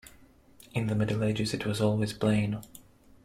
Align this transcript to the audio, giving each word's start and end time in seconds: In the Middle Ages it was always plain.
In 0.73 0.87
the 0.87 0.95
Middle 0.95 1.23
Ages 1.23 1.53
it 1.53 1.67
was 1.67 1.79
always 1.79 2.11
plain. 2.11 2.59